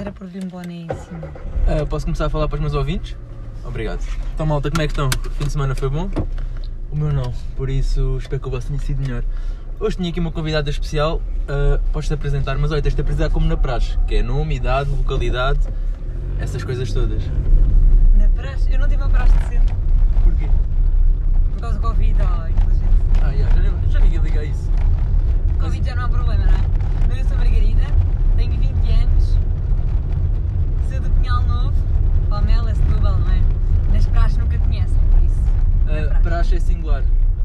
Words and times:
era 0.00 0.12
por 0.12 0.26
lhe 0.26 0.38
um 0.44 0.48
boné 0.48 0.74
em 0.74 0.88
cima. 0.88 1.28
Ah, 1.66 1.84
posso 1.86 2.06
começar 2.06 2.26
a 2.26 2.30
falar 2.30 2.48
para 2.48 2.56
os 2.56 2.60
meus 2.60 2.74
ouvintes? 2.74 3.16
Obrigado. 3.64 4.00
Então, 4.34 4.46
malta, 4.46 4.70
como 4.70 4.82
é 4.82 4.86
que 4.86 4.92
estão? 4.92 5.08
O 5.08 5.30
fim 5.30 5.44
de 5.44 5.52
semana 5.52 5.74
foi 5.74 5.88
bom? 5.88 6.08
O 6.90 6.96
meu 6.96 7.12
não, 7.12 7.32
por 7.56 7.68
isso 7.70 8.16
espero 8.18 8.40
que 8.40 8.48
o 8.48 8.50
vosso 8.50 8.68
tenha 8.68 8.78
sido 8.80 9.00
melhor. 9.02 9.22
Hoje 9.78 9.96
tinha 9.96 10.10
aqui 10.10 10.20
uma 10.20 10.32
convidada 10.32 10.68
especial, 10.70 11.20
ah, 11.48 11.78
podes-te 11.92 12.14
apresentar, 12.14 12.56
mas 12.58 12.72
olha, 12.72 12.82
tens-te 12.82 13.00
apresentar 13.00 13.30
como 13.30 13.46
na 13.46 13.56
praxe, 13.56 13.96
que 14.06 14.16
é 14.16 14.22
nome, 14.22 14.56
idade, 14.56 14.90
localidade, 14.90 15.60
essas 16.38 16.64
coisas 16.64 16.92
todas. 16.92 17.22
Na 18.16 18.28
praxe, 18.28 18.72
eu 18.72 18.78
não 18.78 18.88
tive 18.88 19.02
uma 19.02 19.10
praxe 19.10 19.32
decente 19.38 19.72
Porquê? 20.24 20.48
por 21.52 21.60
causa 21.60 21.78
do 21.78 21.82
Covid. 21.82 22.14
Oh, 22.20 22.48
inteligente. 22.48 22.94
Ah, 23.22 23.32
já, 23.32 23.48
já, 23.50 23.60
nem- 23.70 23.90
já 23.90 24.00
ninguém 24.00 24.18
liga 24.20 24.40
a 24.40 24.44
isso. 24.44 24.70
Covid 25.60 25.86
já 25.88 25.94
não 25.94 26.02
é 26.02 26.06
um 26.06 26.10
problema, 26.10 26.44
não 26.46 26.52
é? 26.54 26.60
Mas 27.08 27.18
eu 27.18 27.24
sou 27.26 27.36
Margarida, 27.36 27.82
tenho 28.36 28.52
20 28.52 28.90
anos, 28.92 29.38
sou 30.90 31.00
do 31.00 31.10
Pinhal 31.20 31.42
Novo, 31.42 31.74
Palmela, 32.28 32.74
Setúbal, 32.74 33.18
não 33.18 33.30
é? 33.30 33.40
Nas 33.92 34.06
praxes 34.06 34.38
nunca 34.38 34.58
conhecem, 34.58 34.96
por 35.10 35.22
isso. 35.22 35.40
não 35.86 35.94
é 35.94 36.02
Ah, 36.04 36.06
praxe. 36.08 36.22
praxe 36.22 36.54
é 36.56 36.60
singular. 36.60 37.02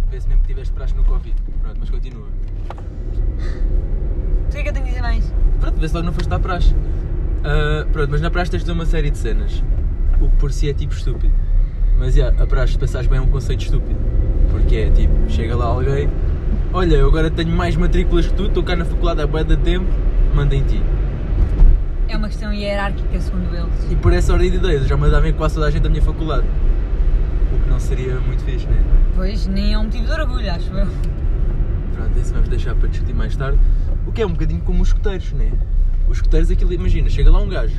Vê-se 0.09 0.27
mesmo 0.29 0.41
que 0.43 0.47
tiveste 0.49 0.73
praxe 0.73 0.93
no 0.93 1.03
Covid. 1.03 1.35
Pronto, 1.61 1.77
mas 1.79 1.89
continua. 1.89 2.27
O 4.47 4.51
que 4.51 4.57
é 4.59 4.63
que 4.63 4.69
eu 4.69 4.73
tenho 4.73 4.85
que 4.85 4.91
dizer 4.91 5.01
mais? 5.01 5.33
Vê-se 5.85 5.93
logo 5.93 6.07
não 6.07 6.13
foste 6.13 6.33
à 6.33 6.39
praxe. 6.39 6.75
Ah, 7.43 7.85
pronto, 7.93 8.09
mas 8.09 8.19
na 8.19 8.31
praxe 8.31 8.49
tens 8.49 8.63
de 8.63 8.71
uma 8.71 8.87
série 8.87 9.11
de 9.11 9.19
cenas. 9.19 9.63
O 10.19 10.27
que 10.27 10.35
por 10.37 10.51
si 10.51 10.67
é 10.67 10.73
tipo 10.73 10.95
estúpido. 10.95 11.31
Mas 11.99 12.15
já, 12.15 12.29
a 12.29 12.47
praxe, 12.47 12.73
se 12.73 12.79
pensares 12.79 13.07
bem, 13.07 13.19
é 13.19 13.21
um 13.21 13.27
conceito 13.27 13.65
estúpido. 13.65 13.99
Porque 14.49 14.77
é 14.77 14.89
tipo, 14.89 15.13
chega 15.29 15.55
lá 15.55 15.65
alguém, 15.65 16.09
olha, 16.73 16.95
eu 16.95 17.07
agora 17.07 17.29
tenho 17.29 17.55
mais 17.55 17.75
matrículas 17.75 18.25
que 18.25 18.33
tu, 18.33 18.47
estou 18.47 18.63
cá 18.63 18.75
na 18.75 18.83
faculdade 18.83 19.21
há 19.21 19.27
bué 19.27 19.43
de 19.43 19.57
tempo, 19.57 19.85
manda 20.33 20.55
em 20.55 20.63
ti. 20.63 20.81
É 22.07 22.17
uma 22.17 22.29
questão 22.29 22.51
hierárquica, 22.51 23.21
segundo 23.21 23.55
eles. 23.55 23.91
E 23.91 23.95
por 23.95 24.11
essa 24.11 24.33
ordem 24.33 24.49
de 24.49 24.57
ideias, 24.57 24.87
já 24.87 24.97
mandava 24.97 25.29
em 25.29 25.33
quase 25.33 25.53
toda 25.53 25.67
a 25.67 25.69
gente 25.69 25.83
da 25.83 25.89
minha 25.89 26.01
faculdade. 26.01 26.47
O 27.53 27.63
que 27.63 27.69
não 27.69 27.79
seria 27.79 28.15
muito 28.21 28.43
fixe, 28.43 28.65
né? 28.65 28.83
Pois, 29.15 29.45
nem 29.45 29.73
é 29.73 29.77
um 29.77 29.83
motivo 29.83 30.05
de 30.05 30.11
orgulho, 30.11 30.51
acho 30.51 30.73
eu. 30.73 30.87
Pronto, 31.93 32.19
isso 32.19 32.33
vamos 32.33 32.49
deixar 32.49 32.73
para 32.73 32.89
discutir 32.89 33.13
mais 33.13 33.35
tarde. 33.35 33.59
O 34.07 34.11
que 34.11 34.21
é 34.21 34.25
um 34.25 34.31
bocadinho 34.31 34.61
como 34.61 34.81
os 34.81 34.89
escuteiros, 34.89 35.31
né? 35.33 35.51
Os 36.07 36.17
escuteiros, 36.17 36.51
aquilo, 36.51 36.73
imagina, 36.73 37.09
chega 37.09 37.31
lá 37.31 37.39
um 37.39 37.49
gajo, 37.49 37.75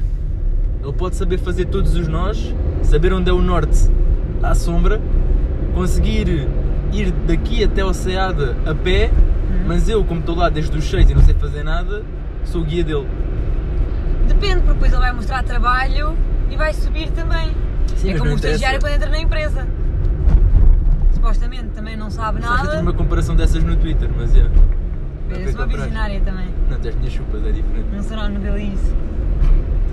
ele 0.82 0.92
pode 0.92 1.16
saber 1.16 1.38
fazer 1.38 1.66
todos 1.66 1.94
os 1.94 2.06
nós, 2.08 2.54
saber 2.82 3.12
onde 3.12 3.30
é 3.30 3.32
o 3.32 3.40
norte 3.40 3.90
à 4.42 4.54
sombra, 4.54 5.00
conseguir 5.74 6.48
ir 6.92 7.10
daqui 7.26 7.64
até 7.64 7.80
ao 7.80 7.92
Ceada 7.92 8.56
a 8.64 8.74
pé, 8.74 9.10
mas 9.66 9.88
eu, 9.88 10.04
como 10.04 10.20
estou 10.20 10.36
lá 10.36 10.48
desde 10.48 10.76
os 10.76 10.84
6 10.84 11.10
e 11.10 11.14
não 11.14 11.22
sei 11.22 11.34
fazer 11.34 11.62
nada, 11.62 12.04
sou 12.44 12.62
o 12.62 12.64
guia 12.64 12.84
dele. 12.84 13.06
Depende, 14.28 14.56
porque 14.56 14.74
depois 14.74 14.92
ele 14.92 15.00
vai 15.00 15.12
mostrar 15.12 15.42
trabalho 15.42 16.16
e 16.50 16.56
vai 16.56 16.72
subir 16.72 17.10
também. 17.10 17.54
Sim, 17.96 18.10
é 18.10 18.18
como 18.18 18.32
o 18.32 18.34
estagiário 18.34 18.80
quando 18.80 18.94
entra 18.94 19.08
na 19.08 19.18
empresa. 19.18 19.66
Supostamente 21.14 21.68
também 21.74 21.96
não 21.96 22.10
sabe 22.10 22.40
nada. 22.40 22.80
uma 22.80 22.92
comparação 22.92 23.34
dessas 23.34 23.62
no 23.64 23.76
Twitter, 23.76 24.08
mas 24.16 24.36
é. 24.36 24.46
Eu 25.30 25.52
sou 25.52 25.60
uma 25.60 25.66
visionária 25.66 26.20
também. 26.20 26.46
Não, 26.70 26.78
tens 26.78 26.94
minhas 26.96 27.12
chupas, 27.12 27.40
é 27.46 27.52
diferente. 27.52 27.86
Não 27.92 28.02
será 28.02 28.28
no 28.28 28.38
dele 28.40 28.72
isso. 28.74 28.94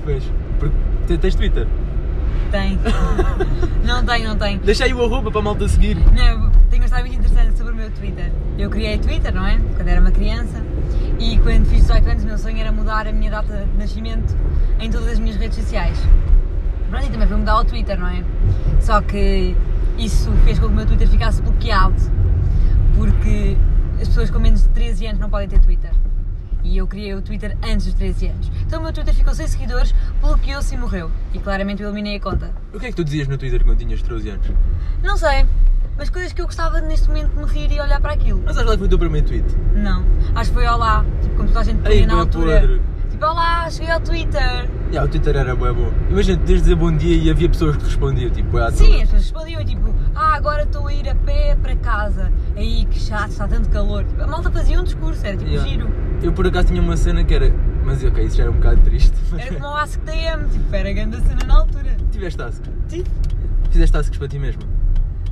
Pois, 0.03 0.23
porque 0.59 0.75
te- 1.08 1.17
tens 1.17 1.36
Twitter. 1.36 1.67
Tem. 2.52 2.78
não 3.86 4.06
tem, 4.06 4.23
não 4.23 4.38
tem. 4.38 4.58
Deixa 4.59 4.86
aí 4.86 4.94
o 4.94 5.03
arroba 5.03 5.31
para 5.31 5.40
a 5.40 5.44
malta 5.44 5.67
seguir. 5.67 5.95
Não, 5.95 6.52
tenho 6.70 6.81
uma 6.81 6.86
história 6.86 7.06
muito 7.06 7.17
interessante 7.17 7.58
sobre 7.58 7.73
o 7.73 7.75
meu 7.75 7.90
Twitter. 7.92 8.31
Eu 8.58 8.70
criei 8.70 8.98
Twitter, 8.98 9.34
não 9.34 9.45
é? 9.45 9.59
Quando 9.75 9.88
era 9.88 10.00
uma 10.02 10.12
criança. 10.12 10.62
E 11.20 11.38
quando 11.40 11.66
fiz 11.66 11.81
18 11.81 12.09
anos, 12.09 12.23
o 12.23 12.28
meu 12.28 12.38
sonho 12.38 12.58
era 12.58 12.72
mudar 12.72 13.08
a 13.08 13.12
minha 13.12 13.31
data 13.31 13.66
de 13.72 13.78
nascimento 13.78 14.36
em 14.80 14.90
todas 14.92 15.08
as 15.08 15.20
minhas 15.20 15.36
redes 15.38 15.58
sociais. 15.58 15.97
Pronto, 16.90 17.06
e 17.06 17.09
também 17.09 17.28
foi 17.28 17.38
mudar 17.38 17.59
o 17.59 17.66
Twitter, 17.66 18.00
não 18.00 18.08
é? 18.08 18.23
Só 18.81 19.02
que 19.02 19.56
isso 19.97 20.31
fez 20.44 20.59
com 20.59 20.68
que 20.68 20.72
o 20.73 20.75
meu 20.75 20.86
Twitter 20.86 21.08
ficasse 21.08 21.42
bloqueado. 21.42 21.95
Porque 22.96 23.58
pessoas 24.13 24.29
com 24.29 24.38
menos 24.38 24.62
de 24.62 24.69
13 24.69 25.07
anos 25.07 25.19
não 25.19 25.28
podem 25.28 25.47
ter 25.47 25.59
Twitter. 25.59 25.90
E 26.63 26.78
eu 26.78 26.85
criei 26.85 27.16
o 27.16 27.22
Twitter 27.22 27.57
antes 27.63 27.88
dos 27.88 27.96
13 27.96 28.28
anos. 28.28 28.51
Então 28.62 28.79
o 28.79 28.84
meu 28.84 28.94
Twitter 28.94 29.12
ficou 29.12 29.34
sem 29.34 29.47
seguidores, 29.47 29.94
bloqueou-se 30.22 30.75
e 30.75 30.78
morreu. 30.78 31.09
E 31.34 31.40
claramente 31.40 31.81
eu 31.81 31.90
eliminei 31.90 32.18
a 32.18 32.19
conta. 32.19 32.52
O 32.72 32.79
que 32.79 32.85
é 32.85 32.90
que 32.90 32.96
tu 32.96 33.03
dizias 33.03 33.28
no 33.28 33.40
Twitter 33.40 33.63
quando 33.66 33.79
tinhas 33.79 34.03
13 34.03 34.29
anos? 34.29 34.47
Não 35.02 35.18
sei, 35.18 35.47
mas 35.97 36.12
coisas 36.12 36.31
que 36.31 36.40
eu 36.40 36.46
gostava 36.46 36.79
neste 36.79 37.07
momento 37.07 37.31
de 37.31 37.38
me 37.38 37.46
rir 37.46 37.72
e 37.72 37.81
olhar 37.81 38.00
para 38.00 38.13
aquilo. 38.13 38.40
Mas 38.46 38.56
acho 38.56 38.69
que 38.69 38.78
foi 38.78 38.85
o 38.85 38.90
teu 38.90 39.00
primeiro 39.00 39.25
tweet. 39.25 39.46
Não, 39.73 40.06
acho 40.35 40.52
que 40.52 40.57
foi 40.57 40.68
olá, 40.68 41.03
tipo 41.23 41.35
como 41.35 41.47
toda 41.47 41.62
a 41.62 41.63
gente 41.63 41.81
punha 41.81 42.06
na 42.06 42.13
altura. 42.13 42.62
podre. 42.62 42.81
Tipo, 43.09 43.25
olá, 43.25 43.69
cheguei 43.72 43.91
ao 43.91 44.00
Twitter. 44.00 44.69
Yeah, 44.90 45.06
o 45.06 45.07
Twitter 45.07 45.35
era 45.35 45.56
bué 45.56 45.73
bom. 45.73 45.91
Imagina, 46.09 46.38
tu 46.38 46.46
tens 46.46 46.56
de 46.57 46.62
dizer 46.62 46.75
bom 46.75 46.96
dia 46.96 47.16
e 47.16 47.31
havia 47.31 47.50
pessoas 47.50 47.78
que 47.78 47.84
respondiam, 47.84 48.29
tipo, 48.29 48.57
à 48.57 48.72
Sim, 48.72 49.02
as 49.02 49.09
pessoas 49.09 49.22
respondiam 49.23 49.66
tipo, 49.66 49.94
ah, 50.16 50.35
agora 50.35 50.63
estou 50.63 50.88
a 50.88 50.94
ir 50.94 51.09
a 51.09 51.16
pé 51.16 51.57
para 51.62 51.75
casa. 51.75 52.22
Aí, 52.63 52.85
que 52.85 52.97
chato, 52.97 53.29
está 53.31 53.46
tanto 53.46 53.68
calor. 53.69 54.06
Tipo, 54.06 54.22
a 54.24 54.28
malta 54.28 54.50
fazia 54.50 54.79
um 54.79 54.85
discurso, 54.85 55.25
era 55.25 55.35
tipo 55.35 55.50
Yeah. 55.50 55.69
giro. 55.69 55.91
Eu 56.22 56.31
por 56.31 56.47
acaso 56.47 56.68
tinha 56.69 56.81
uma 56.81 56.96
cena 56.96 57.22
que 57.25 57.34
era. 57.34 57.53
Mas 57.84 58.01
ok, 58.01 58.24
isso 58.24 58.38
já 58.38 58.44
era 58.44 58.51
um 58.51 58.56
bocado 58.56 58.79
triste. 58.81 59.12
Era 59.38 59.53
como 59.56 59.66
o 59.68 59.75
Ask 59.75 60.00
TM, 60.06 60.47
tipo, 60.50 60.73
era 60.73 60.94
grande 60.94 61.18
cena 61.28 61.46
na 61.46 61.56
altura. 61.56 61.97
Tiveste 62.09 62.38
tasks? 62.38 62.69
Tive, 62.88 63.06
Fizeste 63.69 63.91
tasks 63.91 64.18
para 64.18 64.28
ti 64.29 64.40
mesmo? 64.40 64.62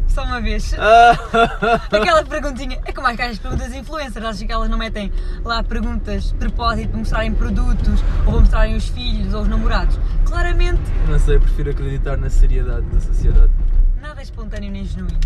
só 0.07 0.25
uma 0.25 0.41
vez. 0.41 0.73
Ah! 0.77 1.13
Aquela 1.89 2.21
perguntinha, 2.25 2.77
é 2.83 2.91
como 2.91 3.07
as 3.07 3.15
caras 3.15 3.39
perguntas 3.39 3.73
influencers, 3.73 4.25
acho 4.25 4.45
que 4.45 4.51
elas 4.51 4.69
não 4.69 4.77
metem 4.77 5.09
lá 5.45 5.63
perguntas 5.63 6.25
de 6.25 6.33
propósito 6.33 6.89
para 6.89 6.97
mostrarem 6.99 7.33
produtos 7.33 8.03
ou 8.25 8.31
para 8.33 8.39
mostrarem 8.41 8.75
os 8.75 8.89
filhos 8.89 9.33
ou 9.33 9.43
os 9.43 9.47
namorados. 9.47 9.97
Claramente, 10.25 10.81
Não 11.07 11.17
sei, 11.17 11.39
prefiro 11.39 11.69
acreditar 11.71 12.17
na 12.17 12.29
seriedade 12.29 12.85
da 12.87 12.99
sociedade. 12.99 13.51
nada 14.01 14.19
é 14.19 14.23
espontâneo 14.23 14.69
nem 14.69 14.83
genuíno. 14.83 15.17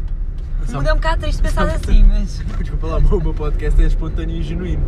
Só- 0.66 0.78
Muda 0.78 0.94
um 0.94 0.96
bocado 0.96 1.22
triste 1.22 1.42
pensar 1.42 1.64
assim, 1.68 2.04
mas. 2.04 2.42
Desculpa 2.60 2.88
lá, 2.88 2.98
o 2.98 3.22
meu 3.22 3.34
podcast 3.34 3.82
é 3.82 3.86
espontâneo 3.86 4.36
e 4.38 4.42
genuíno. 4.44 4.84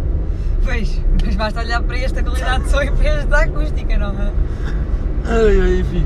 Pois, 0.63 1.01
mas 1.23 1.35
basta 1.35 1.59
olhar 1.61 1.81
para 1.83 1.97
esta 1.99 2.21
qualidade 2.23 2.63
de 2.63 2.69
som 2.69 2.81
e 2.81 2.91
para 2.91 3.07
esta 3.09 3.37
acústica, 3.37 3.97
não 3.97 4.09
é? 4.09 4.31
Ai, 5.25 5.61
ai, 5.61 5.79
enfim. 5.79 6.05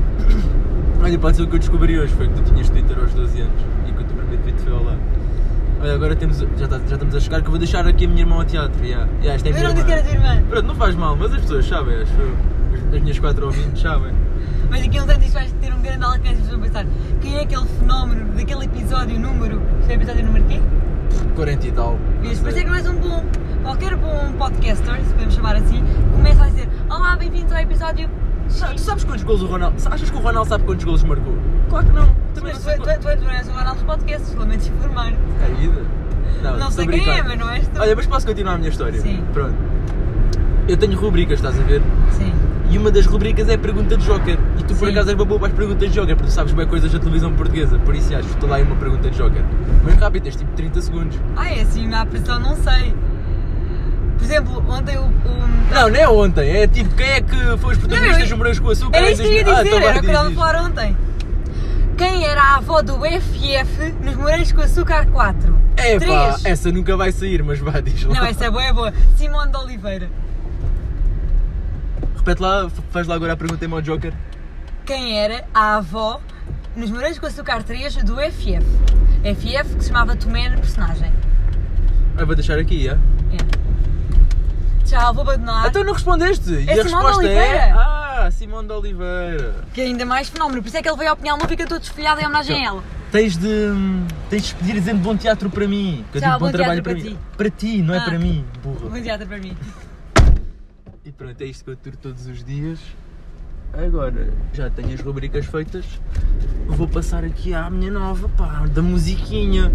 Olha, 1.02 1.18
pode 1.18 1.36
ser 1.36 1.42
o 1.42 1.46
que 1.48 1.54
eu 1.56 1.58
descobri 1.58 1.98
hoje, 1.98 2.12
foi 2.14 2.28
que 2.28 2.34
tu 2.34 2.42
tinhas 2.42 2.68
Twitter 2.70 2.96
aos 2.98 3.12
12 3.12 3.40
anos 3.40 3.60
e 3.88 3.92
que 3.92 4.00
o 4.02 4.04
teu 4.04 4.16
primeiro 4.16 4.42
tweet 4.42 4.60
foi 4.62 4.72
ao 4.72 4.84
lado. 4.84 4.98
Olha, 5.80 5.94
agora 5.94 6.14
temos, 6.14 6.38
já, 6.38 6.68
tá- 6.68 6.78
já 6.86 6.94
estamos 6.94 7.14
a 7.14 7.20
chegar 7.20 7.40
que 7.40 7.46
eu 7.46 7.50
vou 7.50 7.58
deixar 7.58 7.86
aqui 7.88 8.04
a 8.04 8.08
minha 8.08 8.20
irmã 8.20 8.36
ao 8.36 8.44
teatro. 8.44 8.84
Yeah. 8.84 9.08
Yeah, 9.20 9.42
é 9.48 9.52
a 9.52 9.56
Eu 9.58 9.64
não 9.68 9.74
disse 9.74 9.86
que 9.86 9.92
era 9.92 10.02
tua 10.02 10.12
irmã. 10.12 10.42
Pronto, 10.48 10.66
não 10.66 10.74
faz 10.76 10.94
mal, 10.94 11.16
mas 11.16 11.32
as 11.34 11.40
pessoas 11.40 11.66
sabem, 11.66 11.96
acho 12.02 12.12
eu. 12.12 12.36
As- 12.88 12.94
As 12.94 13.00
minhas 13.02 13.18
quatro 13.18 13.46
ouvintes 13.46 13.82
sabem. 13.82 14.12
Mas 14.72 14.80
daqui 14.80 14.98
a 14.98 15.02
uns 15.04 15.08
anos 15.10 15.24
isto 15.26 15.34
vai 15.34 15.46
ter 15.60 15.72
um 15.74 15.82
grande 15.82 16.02
alcance 16.02 16.32
e 16.32 16.36
pessoas 16.36 16.50
vão 16.50 16.60
pensar 16.60 16.86
quem 17.20 17.36
é 17.36 17.42
aquele 17.42 17.66
fenómeno 17.78 18.32
daquele 18.32 18.64
episódio 18.64 19.20
número. 19.20 19.60
Isto 19.80 19.90
é 19.90 19.92
o 19.92 19.96
episódio 19.96 20.24
número 20.24 20.44
quê? 20.46 20.60
40 21.36 21.66
e 21.66 21.72
tal. 21.72 21.98
não 21.98 22.22
Vês? 22.22 22.40
Por 22.40 22.48
isso 22.48 22.58
é 22.58 22.62
que 22.62 22.68
não 22.70 22.74
és 22.76 22.86
um 22.88 22.94
bom. 22.94 23.24
Qualquer 23.62 23.96
bom 23.96 24.32
podcaster, 24.38 24.96
se 24.96 25.12
podemos 25.12 25.34
chamar 25.34 25.56
assim, 25.56 25.84
começa 26.12 26.42
a 26.42 26.46
dizer: 26.46 26.68
Olá, 26.88 27.16
bem-vindos 27.16 27.52
ao 27.52 27.58
episódio. 27.58 28.08
Não, 28.60 28.74
tu 28.74 28.80
sabes 28.80 29.04
quantos 29.04 29.24
golos 29.24 29.42
o 29.42 29.46
Ronaldo. 29.46 29.76
Achas 29.90 30.10
que 30.10 30.16
o 30.16 30.20
Ronaldo 30.20 30.48
sabe 30.48 30.64
quantos 30.64 30.84
golos 30.86 31.04
marcou? 31.04 31.34
Claro 31.68 31.86
que 31.86 31.92
não. 31.92 32.06
Também 32.34 32.54
Mas 32.54 32.64
não 32.64 32.74
tu, 32.74 32.84
sei. 32.84 32.96
tu, 32.96 33.00
tu, 33.00 33.16
tu 33.18 33.24
não 33.24 33.30
és 33.30 33.48
o 33.48 33.52
Ronaldo 33.52 33.74
dos 33.74 33.82
podcasts, 33.84 34.34
lamento 34.34 34.68
informar. 34.68 35.12
Caída. 35.38 35.82
Não 36.42 36.56
estou 36.56 36.70
sei 36.70 36.84
a 36.84 36.88
quem 36.88 37.00
brincar. 37.00 37.18
é, 37.18 37.22
mas 37.22 37.38
não 37.38 37.50
és 37.50 37.68
tu. 37.68 37.78
Olha, 37.80 37.94
mas 37.94 38.06
posso 38.06 38.26
continuar 38.26 38.54
a 38.54 38.58
minha 38.58 38.70
história? 38.70 39.00
Sim. 39.00 39.22
Pronto. 39.34 39.54
Eu 40.66 40.76
tenho 40.76 40.98
rubricas, 40.98 41.38
estás 41.38 41.58
a 41.58 41.62
ver? 41.62 41.82
Sim. 42.10 42.32
E 42.72 42.78
uma 42.78 42.90
das 42.90 43.04
rubricas 43.04 43.48
é 43.50 43.54
a 43.54 43.58
pergunta 43.58 43.96
de 43.98 44.04
Joker. 44.06 44.38
E 44.58 44.62
tu 44.64 44.74
por 44.74 44.86
Sim. 44.86 44.92
acaso 44.92 45.10
és 45.10 45.14
uma 45.18 45.24
boa 45.26 45.38
para 45.38 45.48
as 45.50 45.54
perguntas 45.54 45.88
de 45.90 45.94
Joker, 45.94 46.16
porque 46.16 46.30
tu 46.30 46.34
sabes 46.34 46.52
bem 46.54 46.66
coisas 46.66 46.90
da 46.90 46.98
televisão 46.98 47.30
portuguesa. 47.34 47.78
Por 47.80 47.94
isso 47.94 48.14
acho 48.16 48.26
que 48.28 48.34
estou 48.34 48.48
lá 48.48 48.60
em 48.60 48.62
uma 48.62 48.76
pergunta 48.76 49.10
de 49.10 49.16
Joker. 49.16 49.42
Mas 49.84 49.94
rápido, 49.96 50.22
tens 50.22 50.36
tipo 50.36 50.50
30 50.52 50.80
segundos. 50.80 51.18
Ah, 51.36 51.50
é 51.52 51.60
assim, 51.60 51.86
na 51.86 52.06
pressão, 52.06 52.40
não 52.40 52.56
sei. 52.56 52.94
Por 54.16 54.24
exemplo, 54.24 54.64
ontem 54.68 54.96
o. 54.96 55.02
o... 55.02 55.74
Não, 55.74 55.88
não 55.90 55.96
é 55.96 56.08
ontem, 56.08 56.48
é 56.50 56.66
tipo 56.66 56.94
quem 56.94 57.06
é 57.10 57.20
que 57.20 57.36
foi 57.58 57.72
os 57.72 57.78
protagonistas 57.78 58.28
do 58.30 58.36
Morangos 58.38 58.58
com 58.58 58.70
Açúcar? 58.70 58.96
Era 58.96 59.10
em 59.10 59.12
isso 59.12 59.22
que 59.22 59.28
eu 59.28 59.32
ia 59.34 59.44
2000? 59.44 59.64
dizer, 59.64 59.74
Ah, 59.74 59.78
então 59.78 59.88
era 59.90 59.98
o 59.98 60.00
que 60.00 60.06
estava 60.06 60.28
a 60.28 60.32
falar 60.32 60.64
ontem. 60.64 60.96
Quem 61.98 62.24
era 62.24 62.42
a 62.42 62.56
avó 62.56 62.80
do 62.82 62.94
FF 63.04 63.94
nos 64.02 64.16
Morangos 64.16 64.50
com 64.52 64.60
Açúcar 64.62 65.06
4? 65.08 65.58
É 65.76 66.00
pá, 66.00 66.38
essa 66.44 66.70
nunca 66.72 66.96
vai 66.96 67.12
sair, 67.12 67.42
mas 67.42 67.58
vá, 67.58 67.80
diz 67.80 68.02
lá. 68.04 68.14
Não, 68.14 68.24
essa 68.26 68.46
é 68.46 68.50
boa, 68.50 68.64
é 68.64 68.72
boa. 68.72 68.92
Simone 69.16 69.50
de 69.50 69.58
Oliveira. 69.58 70.08
Repete 72.24 72.40
lá, 72.40 72.70
faz 72.92 73.08
lá 73.08 73.16
agora 73.16 73.32
a 73.32 73.36
pergunta 73.36 73.64
em 73.66 73.72
ao 73.72 73.82
Joker. 73.82 74.14
Quem 74.86 75.18
era 75.18 75.44
a 75.52 75.78
avó 75.78 76.20
nos 76.76 76.88
Morangos 76.88 77.18
com 77.18 77.26
Açúcar 77.26 77.64
3 77.64 77.96
do 78.04 78.14
FF? 78.14 78.60
FF 79.24 79.74
que 79.74 79.82
se 79.82 79.88
chamava 79.88 80.14
Tomé 80.14 80.48
na 80.48 80.56
personagem. 80.56 81.12
Ah, 82.16 82.24
vou 82.24 82.36
deixar 82.36 82.60
aqui, 82.60 82.88
é? 82.88 82.92
É. 82.92 84.84
Tchau, 84.84 85.12
vou 85.14 85.22
abandonar. 85.22 85.66
Então 85.66 85.82
não 85.82 85.94
respondeste! 85.94 86.48
e 86.52 86.70
É 86.70 86.74
a 86.80 86.84
Simone 86.84 86.90
de 86.90 86.94
resposta 86.94 87.26
é. 87.26 87.26
Oliveira. 87.26 87.74
Ah, 87.74 88.30
Simone 88.30 88.68
de 88.68 88.72
Oliveira. 88.74 89.54
Que 89.74 89.80
é 89.80 89.84
ainda 89.86 90.06
mais 90.06 90.28
fenómeno. 90.28 90.62
Por 90.62 90.68
isso 90.68 90.76
é 90.76 90.82
que 90.82 90.88
ele 90.88 90.96
veio 90.96 91.10
ao 91.10 91.16
Pinhal 91.16 91.36
Novo 91.36 91.52
e 91.52 91.56
cantou 91.56 91.80
desfolhado 91.80 92.20
em 92.20 92.24
homenagem 92.24 92.64
a 92.64 92.68
ela. 92.68 92.84
Tens 93.10 93.36
de. 93.36 93.48
Tens 94.30 94.42
de 94.42 94.48
despedir 94.52 94.74
dizendo 94.74 95.00
bom 95.00 95.16
teatro 95.16 95.50
para 95.50 95.66
mim. 95.66 96.04
Que 96.12 96.18
eu 96.18 96.22
Tchau, 96.22 96.30
digo 96.34 96.38
bom, 96.38 96.46
bom 96.46 96.52
trabalho 96.52 96.82
para, 96.84 96.92
para 96.94 97.02
ti. 97.02 97.18
Para 97.36 97.50
ti, 97.50 97.82
não 97.82 97.94
é 97.94 97.98
Ah. 97.98 98.02
para 98.02 98.16
mim, 98.16 98.44
burro. 98.62 98.90
Bom 98.90 99.02
teatro 99.02 99.26
para 99.26 99.38
mim. 99.38 99.56
Pronto, 101.16 101.40
é 101.40 101.46
isto 101.46 101.64
que 101.64 101.70
eu 101.70 101.74
aturo 101.74 101.96
todos 101.96 102.26
os 102.26 102.42
dias. 102.42 102.78
agora 103.72 104.32
já 104.52 104.70
tenho 104.70 104.94
as 104.94 105.00
rubricas 105.00 105.46
feitas, 105.46 105.84
vou 106.66 106.88
passar 106.88 107.24
aqui 107.24 107.52
à 107.54 107.68
minha 107.68 107.90
nova, 107.90 108.28
pá, 108.30 108.64
da 108.72 108.82
musiquinha. 108.82 109.70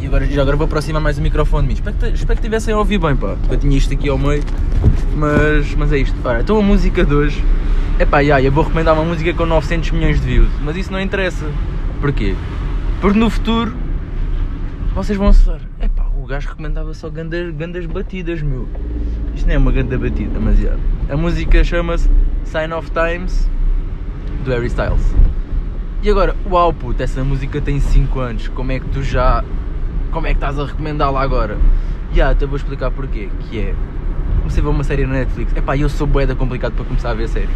E 0.00 0.06
agora, 0.06 0.26
já 0.26 0.42
agora 0.42 0.56
vou 0.56 0.64
aproximar 0.64 1.00
mais 1.02 1.18
o 1.18 1.22
microfone 1.22 1.62
de 1.62 1.68
mim. 1.68 1.74
Espero 1.74 1.96
que, 1.96 2.06
espero 2.06 2.36
que 2.36 2.42
tivessem 2.42 2.74
a 2.74 2.78
ouvir 2.78 2.98
bem, 2.98 3.16
pá, 3.16 3.36
eu 3.50 3.56
tinha 3.56 3.76
isto 3.76 3.92
aqui 3.92 4.08
ao 4.08 4.18
meio. 4.18 4.42
Mas, 5.16 5.74
mas 5.74 5.92
é 5.92 5.98
isto. 5.98 6.16
Ora, 6.24 6.40
então 6.40 6.58
a 6.58 6.62
música 6.62 7.04
de 7.04 7.14
hoje. 7.14 7.44
É 7.98 8.06
pá, 8.06 8.20
yeah, 8.20 8.42
eu 8.42 8.50
vou 8.50 8.64
recomendar 8.64 8.94
uma 8.94 9.04
música 9.04 9.34
com 9.34 9.44
900 9.44 9.90
milhões 9.90 10.20
de 10.20 10.26
views, 10.26 10.50
mas 10.62 10.74
isso 10.76 10.90
não 10.90 11.00
interessa. 11.00 11.44
Porquê? 12.00 12.34
Porque 13.00 13.18
no 13.18 13.28
futuro 13.28 13.74
vocês 14.94 15.18
vão 15.18 15.28
acessar. 15.28 15.60
É 15.78 15.88
pá, 15.88 16.06
o 16.16 16.24
gajo 16.24 16.48
recomendava 16.48 16.94
só 16.94 17.10
gandas, 17.10 17.54
gandas 17.54 17.84
batidas, 17.84 18.40
meu. 18.40 18.66
Isto 19.34 19.46
não 19.46 19.54
é 19.54 19.58
uma 19.58 19.72
ganda 19.72 19.98
batida, 19.98 20.38
mas. 20.40 20.58
Yeah. 20.58 20.80
A 21.08 21.16
música 21.16 21.62
chama-se 21.64 22.10
Sign 22.44 22.72
of 22.72 22.90
Times 22.90 23.48
do 24.44 24.50
Harry 24.50 24.66
Styles. 24.66 25.02
E 26.02 26.10
agora, 26.10 26.34
uau 26.48 26.72
puto, 26.72 27.02
essa 27.02 27.22
música 27.22 27.60
tem 27.60 27.78
5 27.78 28.20
anos, 28.20 28.48
como 28.48 28.72
é 28.72 28.80
que 28.80 28.88
tu 28.88 29.02
já. 29.02 29.44
Como 30.10 30.26
é 30.26 30.30
que 30.30 30.36
estás 30.36 30.58
a 30.58 30.64
recomendá-la 30.64 31.20
agora? 31.20 31.56
Já, 32.10 32.14
yeah, 32.14 32.32
até 32.32 32.46
vou 32.46 32.56
explicar 32.56 32.90
porquê. 32.90 33.28
Que 33.40 33.60
é. 33.60 33.74
Comecei 34.38 34.60
a 34.60 34.64
ver 34.64 34.70
uma 34.70 34.82
série 34.82 35.06
na 35.06 35.14
Netflix. 35.14 35.54
Epá, 35.56 35.76
eu 35.76 35.88
sou 35.88 36.06
boeda 36.06 36.34
complicado 36.34 36.72
para 36.72 36.84
começar 36.84 37.10
a 37.10 37.14
ver 37.14 37.28
séries. 37.28 37.50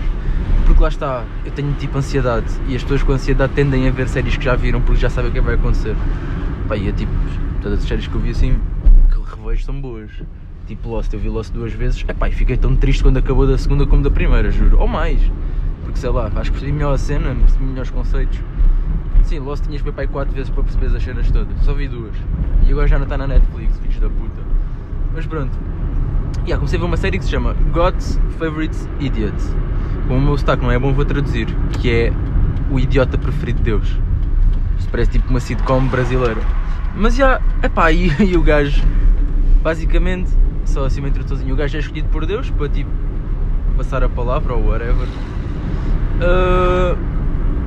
Porque 0.67 0.81
lá 0.81 0.89
está, 0.89 1.25
eu 1.45 1.53
tenho 1.53 1.73
tipo 1.75 1.99
ansiedade. 1.99 2.47
E 2.69 2.77
as 2.77 2.83
pessoas 2.83 3.03
com 3.03 3.13
ansiedade 3.13 3.53
tendem 3.55 3.89
a 3.89 3.91
ver 3.91 4.09
séries 4.09 4.37
que 4.37 4.45
já 4.45 4.55
viram 4.55 4.81
porque 4.81 5.01
já 5.01 5.11
sabem 5.11 5.31
o 5.31 5.33
que 5.33 5.41
vai 5.41 5.55
acontecer. 5.55 5.97
Epá, 6.65 6.77
e 6.77 6.89
é 6.89 6.93
tipo, 6.93 7.13
todas 7.61 7.81
as 7.81 7.85
séries 7.85 8.07
que 8.07 8.15
eu 8.15 8.21
vi 8.21 8.31
assim, 8.31 8.59
que 9.11 9.37
revejo 9.37 9.65
são 9.65 9.81
boas. 9.81 10.11
Tipo 10.67 10.89
Lost, 10.89 11.13
eu 11.13 11.21
vi 11.21 11.29
Lost 11.29 11.53
duas 11.53 11.73
vezes. 11.73 12.05
Epá, 12.09 12.29
e 12.29 12.33
fiquei 12.33 12.57
tão 12.57 12.75
triste 12.75 13.03
quando 13.03 13.19
acabou 13.19 13.47
da 13.47 13.59
segunda 13.59 13.87
como 13.87 14.03
da 14.03 14.11
primeira, 14.11 14.51
juro. 14.51 14.79
Ou 14.79 14.89
mais. 14.89 15.21
Porque 15.83 15.99
sei 15.99 16.11
lá, 16.11 16.31
acho 16.35 16.51
que 16.51 16.59
percebi 16.59 16.73
melhor 16.73 16.95
a 16.95 16.99
cena, 16.99 17.35
percebi 17.35 17.65
melhores 17.65 17.91
conceitos. 17.91 18.41
Sim, 19.25 19.39
Lost 19.41 19.65
tinhas 19.65 19.83
que 19.83 19.91
ver 19.91 20.01
aí 20.01 20.07
4 20.07 20.35
vezes 20.35 20.51
para 20.51 20.63
perceber 20.63 20.95
as 20.97 21.03
cenas 21.03 21.31
todas. 21.31 21.59
Só 21.63 21.75
vi 21.75 21.89
duas. 21.89 22.15
E 22.67 22.73
agora 22.73 22.87
já 22.87 22.99
não 22.99 23.05
está 23.05 23.19
na 23.19 23.27
Netflix, 23.27 23.79
filhos 23.79 23.99
da 23.99 24.09
puta. 24.09 24.41
Mas 25.15 25.27
pronto. 25.27 25.53
E 26.45 26.49
yeah, 26.49 26.57
comecei 26.57 26.79
a 26.79 26.81
ver 26.81 26.87
uma 26.87 26.97
série 26.97 27.19
que 27.19 27.25
se 27.25 27.31
chama 27.31 27.55
God's 27.73 28.19
Favorite 28.39 28.77
Idiot. 29.01 29.35
Como 30.09 30.19
o 30.19 30.23
meu 30.23 30.37
sotaque 30.37 30.63
não 30.63 30.71
é 30.71 30.79
bom, 30.79 30.93
vou 30.93 31.05
traduzir. 31.05 31.47
Que 31.81 31.91
é 31.91 32.13
o 32.71 32.79
idiota 32.79 33.17
preferido 33.17 33.59
de 33.59 33.65
Deus. 33.65 33.99
Isto 34.79 34.91
parece 34.91 35.13
tipo 35.13 35.31
uma 35.31 35.41
sitcom 35.41 35.87
brasileira. 35.87 36.41
Mas 36.97 37.17
já, 37.17 37.41
epá, 37.63 37.91
e, 37.93 38.09
e 38.23 38.37
o 38.37 38.43
gajo, 38.43 38.83
basicamente, 39.63 40.31
só 40.71 40.85
assim 40.85 41.01
uma 41.01 41.09
introdução, 41.09 41.47
o 41.51 41.57
gajo 41.57 41.77
é 41.77 41.81
escolhido 41.81 42.09
por 42.09 42.27
Deus 42.27 42.51
para 42.51 42.69
tipo 42.69 42.91
passar 43.77 44.03
a 44.03 44.09
palavra 44.09 44.55
ou 44.55 44.69
whatever. 44.69 45.07
Uh, 46.21 46.97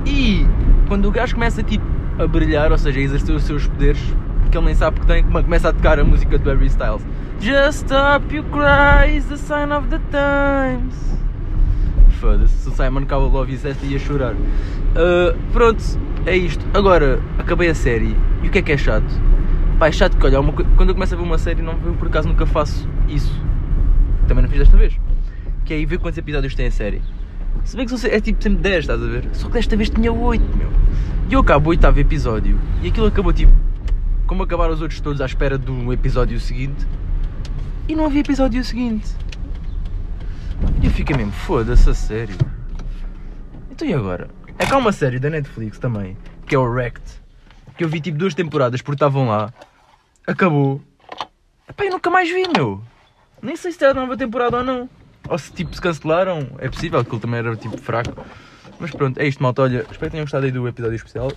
e 0.06 0.46
quando 0.88 1.08
o 1.08 1.12
gajo 1.12 1.36
começa 1.36 1.62
tipo 1.64 1.86
a 2.20 2.26
brilhar, 2.26 2.72
ou 2.72 2.78
seja, 2.78 3.00
a 3.00 3.04
exercer 3.04 3.36
os 3.36 3.44
seus 3.44 3.68
poderes, 3.68 4.02
que 4.50 4.58
ele 4.58 4.66
nem 4.66 4.76
sabe 4.76 5.00
que 5.00 5.06
tem, 5.06 5.24
começa 5.24 5.70
a 5.70 5.74
tocar 5.74 6.00
a 6.00 6.04
música 6.04 6.38
do 6.38 6.50
Harry 6.50 6.68
Styles. 6.68 7.06
Just 7.40 7.86
stop 7.86 8.34
you 8.34 8.44
cry 8.46 9.16
is 9.16 9.26
the 9.26 9.38
sign 9.38 9.72
of 9.72 9.88
the 9.90 10.00
times. 10.12 10.96
Foda-se, 12.20 12.54
se 12.54 12.70
o 12.70 12.72
Simon 12.72 13.06
Cowell 13.06 13.32
ouvisse 13.32 13.68
esta 13.68 13.86
ia 13.86 14.00
chorar. 14.00 14.34
Uh, 14.34 15.38
pronto, 15.54 15.84
é 16.26 16.36
isto. 16.36 16.66
Agora, 16.74 17.20
acabei 17.38 17.70
a 17.70 17.76
série. 17.76 18.16
E 18.42 18.48
o 18.48 18.52
que 18.52 18.58
é 18.58 18.62
que 18.64 18.72
é 18.72 18.78
chato? 18.78 19.14
Pá, 19.80 19.88
é 19.88 19.92
chato 19.92 20.18
que 20.18 20.26
olha, 20.26 20.40
uma, 20.40 20.52
quando 20.52 20.90
eu 20.90 20.96
começo 20.96 21.14
a 21.14 21.18
ver 21.18 21.24
uma 21.24 21.38
série, 21.38 21.62
não, 21.62 21.74
eu 21.86 21.94
por 21.94 22.08
acaso 22.08 22.28
nunca 22.28 22.48
faço 22.48 22.90
isso. 23.08 23.32
Também 24.28 24.42
não 24.42 24.50
fiz 24.50 24.60
desta 24.60 24.76
vez. 24.76 25.00
Que 25.64 25.74
é 25.76 25.80
ir 25.80 25.86
ver 25.86 26.00
quantos 26.00 26.18
episódios 26.18 26.56
tem 26.56 26.66
a 26.66 26.72
série. 26.72 27.00
Se 27.64 27.78
bem 27.78 27.86
que 27.86 28.08
é 28.08 28.20
tipo 28.20 28.42
sempre 28.42 28.60
10, 28.60 28.80
estás 28.80 29.04
a 29.04 29.06
ver? 29.06 29.30
Só 29.34 29.48
que 29.48 29.54
desta 29.54 29.76
vez 29.78 29.90
tinha 29.90 30.12
8, 30.12 30.58
meu. 30.58 30.72
E 31.30 31.34
eu 31.34 31.42
acabo 31.42 31.68
o 31.68 31.70
oitavo 31.70 32.00
episódio 32.00 32.60
e 32.82 32.88
aquilo 32.88 33.06
acabou 33.06 33.32
tipo. 33.32 33.52
Como 34.26 34.42
acabaram 34.44 34.74
os 34.74 34.82
outros 34.82 35.00
todos 35.00 35.22
à 35.22 35.26
espera 35.26 35.58
do 35.58 35.94
episódio 35.94 36.40
seguinte. 36.40 36.88
E 37.88 37.96
não 37.96 38.06
havia 38.06 38.22
episódio 38.22 38.64
seguinte. 38.64 39.16
E 40.82 40.86
eu 40.88 40.92
fiquei 40.92 41.16
mesmo, 41.16 41.32
foda-se 41.32 41.88
a 41.90 41.94
sério. 41.94 42.36
Então 43.70 43.88
e 43.88 43.94
agora? 43.94 44.28
É 44.58 44.66
que 44.66 44.74
há 44.74 44.78
uma 44.78 44.92
série 44.92 45.20
da 45.20 45.30
Netflix 45.30 45.78
também, 45.78 46.18
que 46.48 46.56
é 46.56 46.58
o 46.58 46.64
Wrecked. 46.64 47.27
Que 47.78 47.84
eu 47.84 47.90
vi 47.90 48.02
tipo 48.02 48.18
duas 48.18 48.34
temporadas 48.34 48.82
porque 48.82 48.96
estavam 48.96 49.28
lá. 49.28 49.54
Acabou. 50.26 50.82
Epá, 51.70 51.86
eu 51.86 51.92
nunca 51.92 52.10
mais 52.10 52.30
vi, 52.30 52.44
meu. 52.56 52.82
Nem 53.42 53.56
sei 53.56 53.72
se 53.72 53.78
terá 53.78 53.94
nova 53.94 54.18
temporada 54.18 54.58
ou 54.58 54.64
não. 54.64 54.90
Ou 55.30 55.38
se 55.38 55.52
tipo 55.52 55.74
se 55.76 55.82
cancelaram. 55.82 56.50
É 56.58 56.70
possível, 56.70 57.04
que 57.04 57.12
ele 57.12 57.22
também 57.22 57.40
era 57.40 57.56
tipo 57.56 57.78
fraco. 57.78 58.26
Mas 58.80 58.92
pronto, 58.92 59.20
é 59.20 59.28
isto, 59.28 59.42
malta. 59.44 59.62
Olha, 59.62 59.80
espero 59.82 60.00
que 60.00 60.10
tenham 60.12 60.26
gostado 60.26 60.46
aí 60.46 60.52
do 60.52 60.68
episódio 60.68 60.96
especial. 60.96 61.32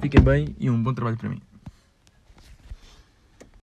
Fiquem 0.00 0.20
bem 0.20 0.56
e 0.58 0.68
um 0.68 0.82
bom 0.82 0.92
trabalho 0.92 1.16
para 1.16 1.28
mim. 1.28 1.40